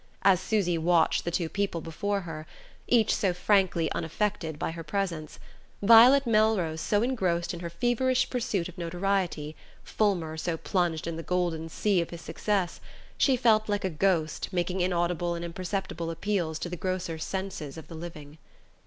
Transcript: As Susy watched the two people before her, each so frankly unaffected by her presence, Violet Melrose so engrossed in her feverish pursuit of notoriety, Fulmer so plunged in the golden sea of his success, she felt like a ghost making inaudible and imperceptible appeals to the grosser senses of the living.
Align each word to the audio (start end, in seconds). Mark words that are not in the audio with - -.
As 0.23 0.39
Susy 0.39 0.79
watched 0.79 1.25
the 1.25 1.29
two 1.29 1.47
people 1.47 1.79
before 1.79 2.21
her, 2.21 2.47
each 2.87 3.13
so 3.13 3.35
frankly 3.35 3.87
unaffected 3.91 4.57
by 4.57 4.71
her 4.71 4.83
presence, 4.83 5.37
Violet 5.83 6.25
Melrose 6.25 6.81
so 6.81 7.03
engrossed 7.03 7.53
in 7.53 7.59
her 7.59 7.69
feverish 7.69 8.27
pursuit 8.27 8.67
of 8.67 8.79
notoriety, 8.79 9.55
Fulmer 9.83 10.37
so 10.37 10.57
plunged 10.57 11.05
in 11.05 11.17
the 11.17 11.21
golden 11.21 11.69
sea 11.69 12.01
of 12.01 12.09
his 12.09 12.21
success, 12.21 12.81
she 13.15 13.37
felt 13.37 13.69
like 13.69 13.85
a 13.85 13.91
ghost 13.91 14.49
making 14.51 14.81
inaudible 14.81 15.35
and 15.35 15.45
imperceptible 15.45 16.09
appeals 16.09 16.57
to 16.57 16.67
the 16.69 16.75
grosser 16.77 17.19
senses 17.19 17.77
of 17.77 17.87
the 17.87 17.93
living. 17.93 18.39